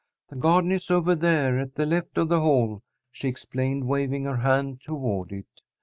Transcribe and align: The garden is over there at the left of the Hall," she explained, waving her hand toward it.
The 0.29 0.35
garden 0.35 0.71
is 0.71 0.89
over 0.89 1.13
there 1.13 1.59
at 1.59 1.75
the 1.75 1.85
left 1.85 2.17
of 2.17 2.27
the 2.27 2.39
Hall," 2.41 2.81
she 3.11 3.27
explained, 3.27 3.87
waving 3.87 4.23
her 4.23 4.37
hand 4.37 4.81
toward 4.81 5.31
it. 5.31 5.61